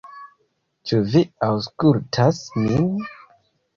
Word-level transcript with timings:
"Ĉu 0.91 1.01
vi 1.11 1.21
aŭskultas 1.49 2.41
min?" 2.65 2.89